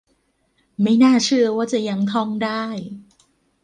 [0.81, 2.63] ไม่น่าเชื่อว่าจะยังท่องได้